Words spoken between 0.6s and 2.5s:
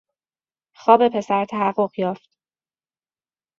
خواب پسر تحقق یافت.